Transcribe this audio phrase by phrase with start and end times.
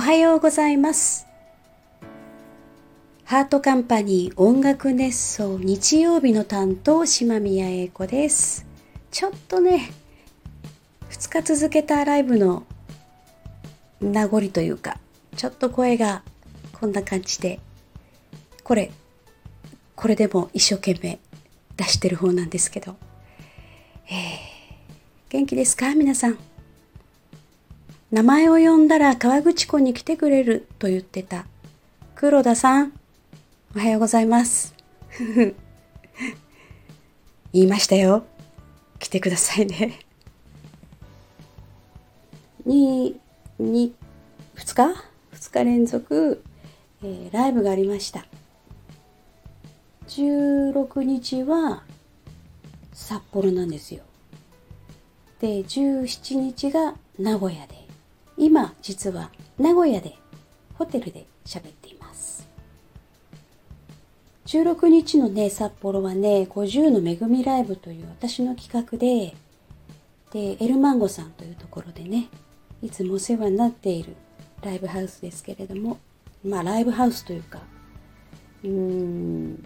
[0.00, 1.26] はようございます。
[3.24, 8.66] ハートカンパニー音楽熱奏日曜日の担当島宮英子です。
[9.10, 9.92] ちょっとね、
[11.10, 12.64] 2日続けたライブの
[14.00, 14.98] 名残というか、
[15.36, 16.22] ちょっと声が
[16.72, 17.60] こんな感じで、
[18.64, 18.90] これ、
[19.94, 21.18] これでも一生懸命
[21.76, 22.96] 出してる方なんですけど、
[24.06, 24.14] えー、
[25.28, 25.94] 元気ですか？
[25.94, 26.38] 皆さん。
[28.10, 31.46] 名前を呼んだら川口湖に来てくれると言ってた
[32.16, 32.92] 黒田さん、
[33.74, 34.74] おはようございます。
[37.54, 38.24] 言いましたよ。
[38.98, 40.00] 来てくださいね。
[42.66, 43.18] に、
[43.58, 43.94] に、
[44.56, 46.42] 2日 ?2 日連続、
[47.02, 48.26] えー、ライブがありました。
[50.08, 51.84] 16日は
[52.92, 54.02] 札幌なんですよ。
[55.40, 57.79] で、17日が名古屋で。
[58.40, 60.16] 今実は名古屋で
[60.72, 62.48] ホテルで喋っています。
[64.46, 69.36] 16日のね札幌はね50の恵みライブという私の企画で
[70.32, 72.28] でエルマンゴさんというところでね
[72.80, 74.16] いつもお世話になっている
[74.62, 75.98] ライブハウスですけれども
[76.42, 77.60] まあライブハウスというか
[78.64, 79.62] うーん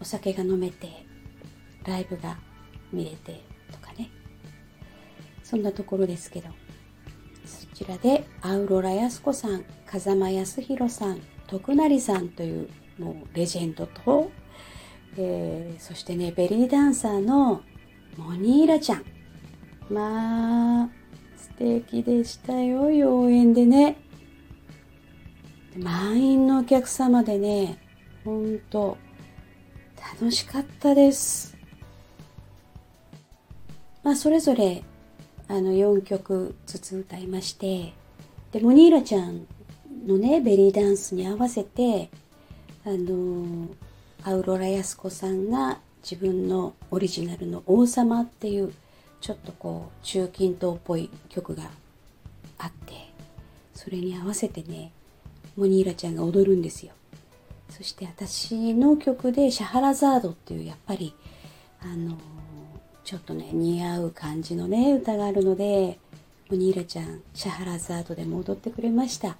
[0.00, 0.88] お酒が飲めて
[1.84, 2.38] ライブが
[2.90, 4.08] 見れてとかね。
[5.44, 6.48] そんなところですけど。
[7.84, 14.30] ちらでアウロラ安子さん、風間康弘さん、徳成さんというもうレジェンドと、
[15.16, 17.62] えー、そしてね、ベリーダンサーの
[18.18, 19.04] モニーラちゃん。
[19.88, 20.88] まあ、
[21.38, 23.96] 素敵でしたよ、妖艶でね。
[25.78, 27.78] 満員のお客様でね、
[28.26, 28.98] ほんと、
[30.20, 31.56] 楽しかったです。
[34.02, 34.82] まあ、それぞれ
[35.50, 37.92] あの4曲ずつ歌いまして
[38.52, 39.48] でモニーラちゃん
[40.06, 42.08] のねベリーダンスに合わせて
[42.86, 43.66] あの
[44.22, 48.72] アウロラヤスコさんが自分のオリジナルの「王様」っていう
[49.20, 51.68] ちょっとこう中近東っぽい曲が
[52.58, 53.12] あって
[53.74, 54.92] それに合わせてね
[55.56, 56.92] モニーラちゃんが踊るんですよ。
[57.70, 61.12] そして私の曲で「シャハラザード」っていうやっぱり
[61.80, 62.16] あの
[63.04, 65.98] ちょっとね似合う感じのね歌があるので
[66.50, 69.36] モニーラちゃんシャハラザードでも踊ってくれました。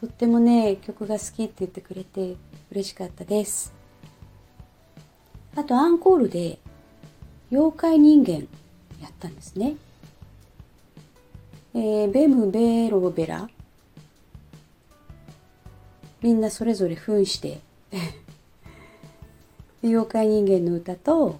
[0.00, 2.36] とってもね曲が好きって言ってくれて
[2.70, 3.72] 嬉しかったです。
[5.56, 6.58] あとアンコールで
[7.50, 8.48] 妖怪人間
[9.00, 9.76] やったんですね。
[11.74, 13.48] えー、ベムベロベラ。
[16.22, 17.60] みんなそれぞれ扮して
[19.84, 21.38] 妖怪人間の歌と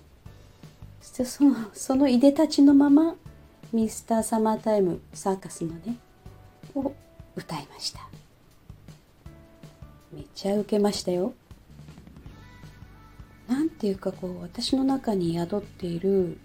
[1.14, 3.14] そそのそのいでたちのまま
[3.72, 5.96] ミスターサマータイムサーカスのね
[6.74, 6.92] を
[7.36, 8.00] 歌いました。
[10.12, 11.32] めっちゃ受けましたよ。
[13.46, 16.36] なんていうかこう私の中に宿っている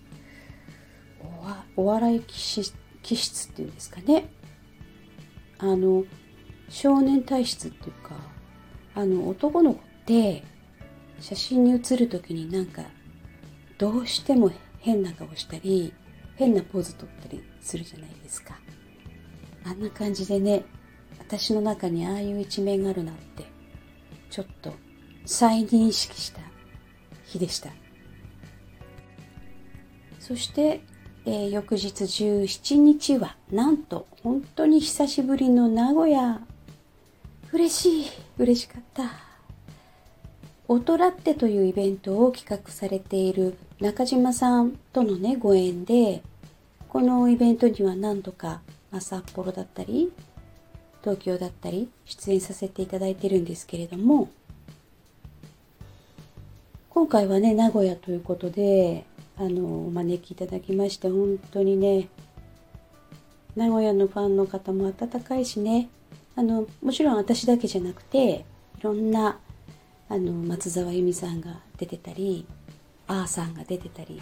[1.19, 4.29] おわお笑い気質気質っていうんですかね。
[5.57, 6.03] あの
[6.69, 8.11] 少年体質っていうか
[8.93, 10.43] あの男の子って
[11.19, 12.83] 写真に写る時になんか
[13.79, 15.93] どうしても変な顔したり
[16.35, 18.59] 変なポーズ取ったりするじゃないですか。
[19.65, 20.65] あんな感じでね
[21.17, 23.45] 私の中にああいう一面があるなって
[24.29, 24.73] ちょっと
[25.25, 26.41] 再認識した
[27.25, 27.69] 日でした。
[30.19, 30.81] そして、
[31.25, 36.41] えー、翌日17日はなんと本当に久しぶりの名古屋。
[37.53, 39.09] 嬉しい嬉しかった。
[40.67, 46.21] オトラッテというイベントを企画されている中島さんとのねご縁で
[46.89, 48.59] このイベントには何度か、
[48.91, 50.11] まあ、札幌だったり
[51.01, 54.29] 東京だったり出演させていただいてるんですけれども
[56.89, 59.05] 今回はね名古屋ということで
[59.37, 62.09] あのお招きいただきまして本当にね
[63.55, 65.87] 名古屋のファンの方も温かいしね
[66.35, 68.45] あのもちろん私だけじゃなくて
[68.79, 69.37] いろんな
[70.09, 72.45] あの松沢由美さんが出てたり
[73.09, 74.21] あーさんが出てたり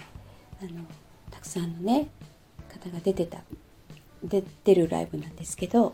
[0.61, 0.85] あの
[1.29, 2.07] たくさんのね
[2.69, 3.39] 方が出てた
[4.23, 5.93] 出てるライブなんですけど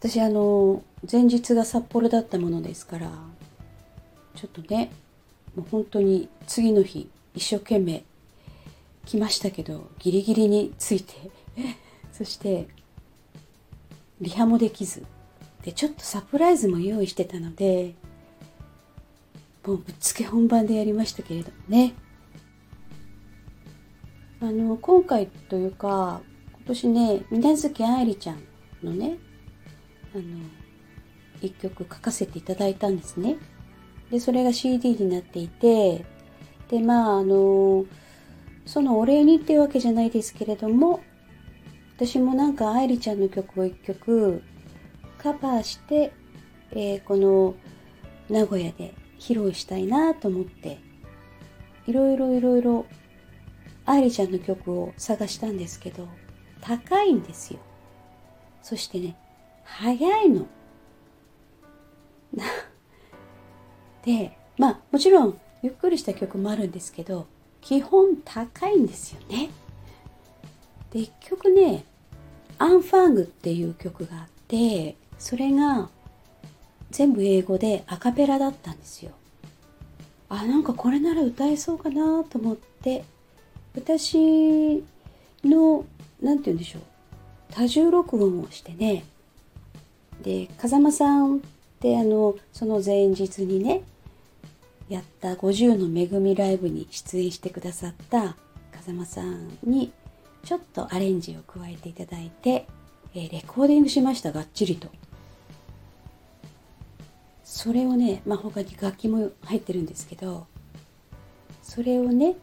[0.00, 3.10] 私あの前日が札幌だったものですから
[4.34, 4.90] ちょっとね
[5.54, 8.02] もう本当に次の日一生懸命
[9.04, 11.30] 来ましたけどギリギリについて
[12.10, 12.68] そして
[14.20, 15.04] リハもできず
[15.62, 17.94] でちょっとサプライズも用意してたので
[19.66, 21.94] もうぶっつけ本番でやりましたけれどもね。
[24.40, 26.20] あの今回というか
[26.52, 28.42] 今年ね水月愛理ちゃん
[28.82, 29.18] のね
[30.12, 30.24] あの
[31.40, 33.36] 一曲書かせていただいたんですね。
[34.10, 36.04] でそれが CD になっていて
[36.68, 37.84] でまああの
[38.66, 41.00] そのお礼にっていうわけじゃないですけれども
[41.96, 44.42] 私もなんか愛理ちゃんの曲を一曲
[45.18, 46.12] カバーして、
[46.72, 47.54] えー、この
[48.28, 50.80] 名古屋で披露したいなと思って
[51.86, 52.86] いろいろいろいろ
[53.86, 56.08] 愛理ちゃんの曲を探したんですけど
[56.60, 57.60] 高いんですよ。
[58.62, 59.16] そしてね
[59.62, 60.46] 早いの。
[64.04, 67.26] でまあもちろんゆっくりした曲もあるんですけど
[67.60, 69.50] 基本高いんですよね。
[70.90, 71.84] で一曲ね
[72.58, 75.90] 「アンファング」っていう曲があってそれが
[76.92, 79.10] 全部英語でアカペラだったんですよ。
[80.28, 83.04] あなんかこれなら歌えそうかなと思って
[83.74, 84.82] 私
[85.44, 85.84] の
[86.22, 86.82] 何て言うんでしょう。
[87.50, 89.04] 多重録音をしてね。
[90.22, 91.40] で風間さんっ
[91.80, 93.82] てあのその前日にね
[94.88, 98.36] やった50の恵みライブに出演してくださった
[98.72, 99.92] 風間さんに
[100.44, 102.66] ちょっとアレンジを加えていただいて、
[103.14, 104.88] え、レコーディングしましたがっちりと。
[107.54, 110.46] それをねまあ他に楽器も入ってるんですけど
[111.62, 112.34] それをね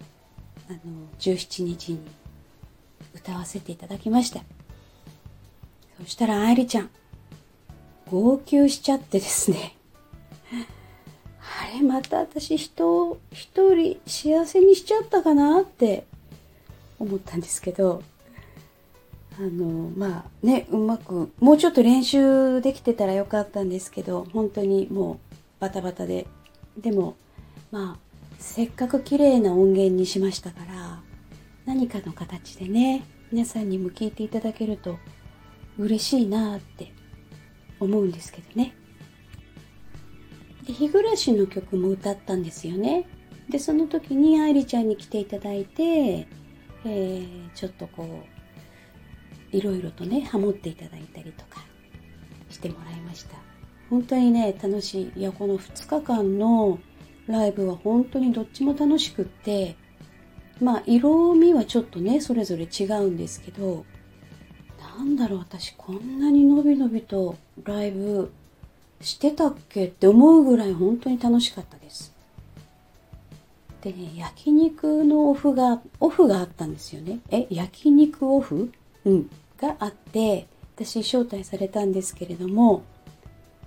[0.69, 0.79] あの
[1.17, 2.00] 17日に
[3.15, 4.41] 歌わせていただきました。
[6.00, 6.91] そしたら愛理ちゃん
[8.11, 9.75] 号泣しちゃってですね。
[10.51, 16.06] あれまた私人を一人幸せにしちゃったかなって
[17.00, 18.03] 思ったんですけど
[19.39, 25.18] あのまあねうまくもうちょっと練習できてたらよかったんですけど本当にもう
[25.59, 26.27] バタバタで。
[26.77, 27.15] でも
[27.71, 31.01] まあせっかく綺麗な音源にしましたから
[31.65, 34.97] 何かの形でね皆さんにも聞いていただけると
[35.77, 36.94] 嬉しいなって
[37.80, 38.75] 思うんですけどね。
[40.65, 43.07] で日暮の曲も歌ったんですよね。
[43.50, 48.38] でその時に愛理ちゃんに来ていただいて、えー、ちょっとこう
[49.51, 51.63] いろいろとねハモっていただいたりとか
[52.49, 53.37] してもらいました
[53.89, 56.79] 本当にね楽しいいやこの2日間の
[57.27, 59.75] ライブは本当にどっちも楽しくって
[60.61, 63.85] まあ色味はちょっとねそれぞれ違うんですけど
[64.97, 68.31] なんだろう私こんなにのびのびとライブ
[69.01, 72.13] してたっけって思うぐらい本当に楽しかったです。
[73.81, 77.19] でね、焼肉のオフが、オフがあったんですよね。
[77.31, 78.73] え、焼肉オフ？
[79.05, 79.29] うん。
[79.59, 82.83] があって、私招待されたんですけれども、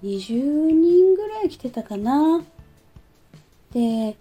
[0.03, 2.43] 20人ぐらい来てたかな。
[3.73, 4.17] で、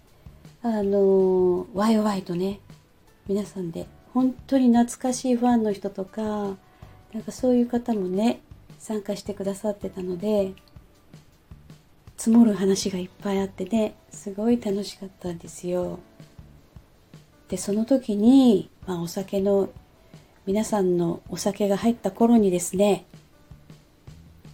[0.62, 2.60] あの、ワイワイとね、
[3.26, 6.22] 皆さんで、本当に懐かしいファンの人とか、
[7.12, 8.40] なんかそういう方もね、
[8.78, 10.54] 参加してくださってたので、
[12.22, 15.98] 積もる話がいっぱいあってねすごい楽しかったんですよ
[17.48, 19.70] でその時に、まあ、お酒の
[20.44, 23.04] 皆さんのお酒が入った頃にですね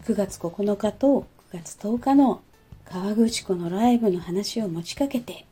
[0.05, 2.43] 9月9日と9月10日の
[2.85, 5.46] 河口湖のライブの話を持ちかけて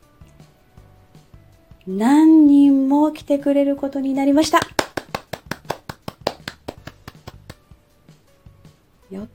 [1.87, 4.59] 何人も来てくれることになりました。
[9.09, 9.27] 酔っ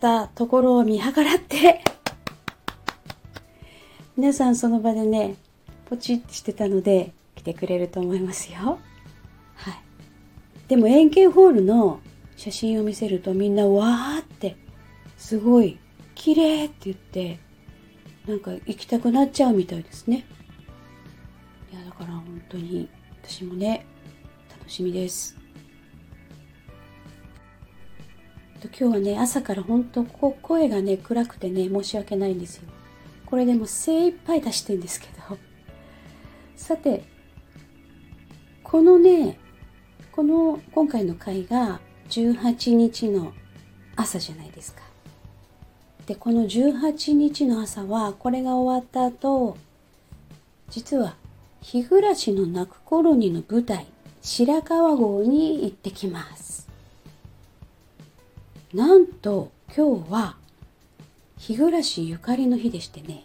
[0.00, 1.82] たところを見計らって
[4.16, 5.36] 皆さんその場でね
[5.88, 8.80] ポチッてしてたので来てくれると思いますよ。
[9.54, 9.87] はい。
[10.68, 12.00] でも円形ホールの
[12.36, 14.56] 写真を見せるとみんなわーって
[15.16, 15.78] すごい
[16.14, 17.40] 綺麗って言って
[18.26, 20.26] なんか行きたくなっちゃうみたいですね。
[21.72, 22.88] いやだから本当に
[23.22, 23.86] 私もね
[24.50, 25.36] 楽しみです。
[28.62, 32.68] 今日はね朝から本当こ声がね暗くてね申し訳ないんですよ。
[33.24, 35.38] これでも精一杯出してんですけど。
[36.56, 37.04] さて
[38.62, 39.38] このね
[40.18, 43.32] この今回の回が18日の
[43.94, 44.82] 朝じゃないですか。
[46.06, 49.56] でこの18日の朝はこれが終わった後
[50.70, 51.14] 実は
[51.62, 53.86] 日暮の泣く頃にの舞台
[54.20, 56.68] 白川郷に行ってきます。
[58.74, 60.34] なんと今日は
[61.36, 63.22] 日暮ゆかりの日でしてね。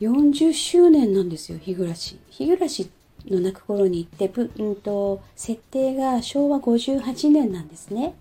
[0.00, 2.68] 40周年なんですよ日暮日暮
[3.30, 4.30] の泣く頃に行って、
[4.62, 8.14] うんと、設定が昭和58年なんですね。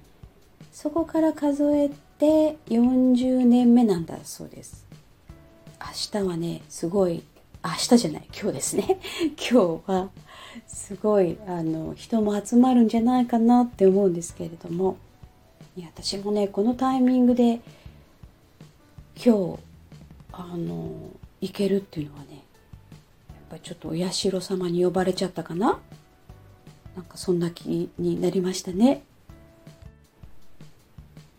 [0.72, 1.90] そこから数え
[2.20, 4.86] て40年目なんだそうです。
[5.80, 7.24] 明日はねすごい
[7.64, 9.00] 明日じゃない、今日ですね。
[9.38, 10.10] 今日は、
[10.66, 14.96] すごい、あの、人も集まるんじゃないかなって思うんですけれども、
[15.76, 17.60] いや、私もね、このタイミングで、
[19.24, 19.60] 今日、
[20.32, 20.90] あの、
[21.42, 22.39] 行けるっていうのはね、
[23.50, 25.80] ぱりちょっと社様に呼ばれちゃったかな？
[26.96, 29.04] なんかそんな気になりましたね。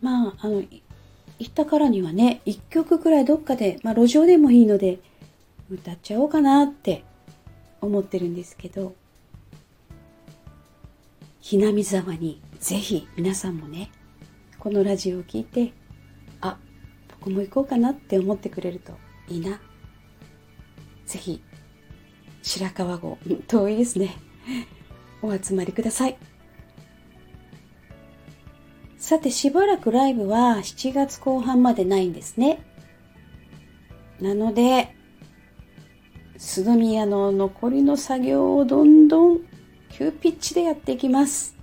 [0.00, 0.62] まあ、あの、
[1.38, 4.98] 行ったからにはね、一曲くらいどっかで、まあ路上でもいいので、
[5.70, 7.04] 歌っちゃおうかなって
[7.80, 8.94] 思ってるんですけど、
[11.40, 13.90] ひなみざまにぜひ皆さんもね、
[14.58, 15.72] このラジオを聞いて、
[16.40, 16.58] あ、
[17.20, 18.92] 僕も行こうかなって思ってくれると
[19.28, 19.60] いいな。
[21.06, 21.42] ぜひ、
[22.42, 24.16] 白川郷、遠いですね。
[25.23, 26.16] お集まりください。
[28.97, 32.62] さてしばらくライブは7月後半までないんですね。
[34.20, 34.94] なので、
[36.37, 39.40] スドミヤの残りの作業をどんどん
[39.90, 41.56] 急ピッチでやっていきます。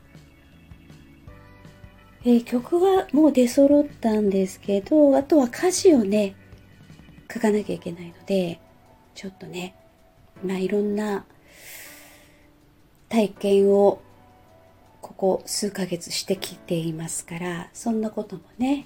[2.26, 6.36] えー、曲はもう出揃ったんですけど、あとは歌詞をね、
[7.32, 8.60] 書かなきゃいけないので、
[9.16, 9.76] ちょっとね、
[10.46, 11.26] まあいろんな
[13.10, 14.02] 体験を
[15.02, 18.86] ここ数ヶ月してきていますからそんなこともね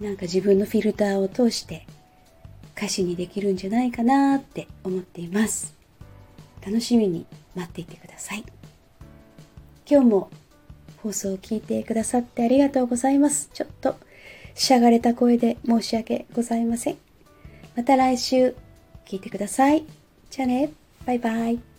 [0.00, 1.86] なんか自分のフィルターを通して
[2.76, 5.74] 歌詞にできるんじゃないかなって思っています。
[6.64, 8.44] 楽しみに待っていてください。
[9.88, 10.30] 今日も
[11.02, 13.50] 放送を聞いてくださってありがとうございます。
[13.52, 13.96] ちょっと
[14.54, 16.98] しゃがれた声で申し訳ございません。
[17.76, 18.54] また来週
[19.06, 19.84] 聞いてください。
[20.30, 20.81] じゃあね。
[21.06, 21.71] バイバイ。